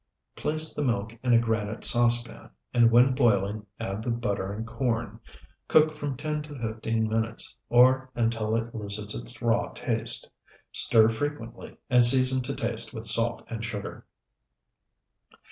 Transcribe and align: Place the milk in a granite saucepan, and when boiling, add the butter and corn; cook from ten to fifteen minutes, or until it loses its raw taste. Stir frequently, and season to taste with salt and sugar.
Place 0.35 0.73
the 0.73 0.83
milk 0.83 1.15
in 1.21 1.31
a 1.31 1.37
granite 1.37 1.85
saucepan, 1.85 2.49
and 2.73 2.89
when 2.89 3.13
boiling, 3.13 3.67
add 3.79 4.01
the 4.01 4.09
butter 4.09 4.51
and 4.51 4.65
corn; 4.65 5.19
cook 5.67 5.95
from 5.95 6.17
ten 6.17 6.41
to 6.41 6.57
fifteen 6.57 7.07
minutes, 7.07 7.59
or 7.69 8.09
until 8.15 8.55
it 8.55 8.73
loses 8.73 9.13
its 9.13 9.43
raw 9.43 9.69
taste. 9.73 10.31
Stir 10.71 11.07
frequently, 11.09 11.77
and 11.87 12.03
season 12.03 12.41
to 12.41 12.55
taste 12.55 12.95
with 12.95 13.05
salt 13.05 13.43
and 13.47 13.63
sugar. 13.63 14.07